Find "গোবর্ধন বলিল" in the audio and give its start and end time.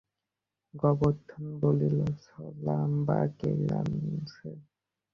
0.73-1.97